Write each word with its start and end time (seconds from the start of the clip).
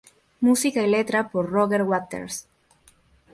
Música 0.39 0.81
y 0.81 0.87
letra 0.89 1.29
por 1.29 1.51
Roger 1.51 1.83
Waters. 1.83 2.47